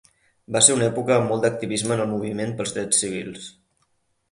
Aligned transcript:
Va 0.53 0.61
ser 0.67 0.77
una 0.77 0.87
època 0.91 1.17
amb 1.17 1.33
molt 1.33 1.43
d'activisme 1.45 1.95
en 1.97 2.03
el 2.07 2.11
moviment 2.15 2.57
pels 2.63 2.77
drets 2.79 3.05
civils. 3.05 3.49